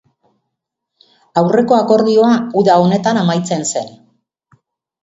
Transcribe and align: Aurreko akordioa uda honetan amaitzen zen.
Aurreko 1.41 1.77
akordioa 1.81 2.33
uda 2.63 2.79
honetan 2.87 3.25
amaitzen 3.27 3.69
zen. 3.71 3.95